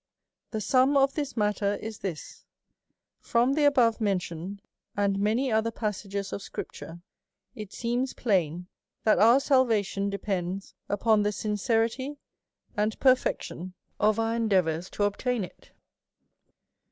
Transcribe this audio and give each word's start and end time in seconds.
The 0.49 0.61
sum 0.61 0.97
of 0.97 1.13
this 1.13 1.37
matter, 1.37 1.75
is 1.75 1.99
this: 1.99 2.43
From 3.19 3.53
the 3.53 3.65
above 3.65 4.01
mentioned, 4.01 4.63
and 4.97 5.19
many 5.19 5.51
other 5.51 5.69
passages 5.69 6.33
of 6.33 6.41
scripture, 6.41 7.03
it 7.53 7.69
^^,,^ 7.69 7.71
L* 7.71 7.75
seems 7.77 8.15
plain, 8.15 8.65
that 9.03 9.19
our 9.19 9.39
salvation 9.39 10.09
depends 10.09 10.73
upon 10.89 11.21
the 11.21 11.31
sin 11.31 11.53
^1,, 11.53 11.87
(^ 11.87 11.97
cerity 11.99 12.17
and 12.75 12.99
perfection 12.99 13.75
of 13.99 14.17
our 14.19 14.35
endeavours 14.37 14.89
to 14.89 15.03
obtain 15.03 15.43
it. 15.43 15.69